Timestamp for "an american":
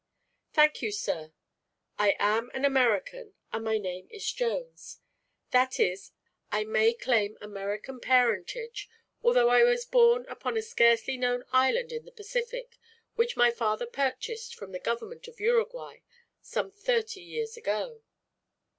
2.55-3.35